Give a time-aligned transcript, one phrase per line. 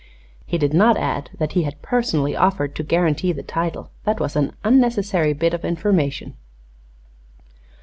[0.47, 3.91] He did not add that he had personally offered to guarantee the title.
[4.03, 6.33] That was an unnecessary bit of information.